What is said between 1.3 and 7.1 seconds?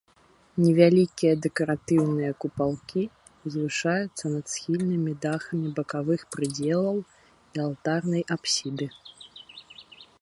дэкаратыўныя купалкі ўзвышаюцца над схільнымі дахамі бакавых прыдзелаў